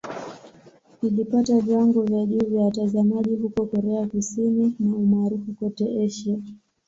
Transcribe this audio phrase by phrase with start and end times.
[1.01, 6.37] Ilipata viwango vya juu vya watazamaji huko Korea Kusini na umaarufu kote Asia.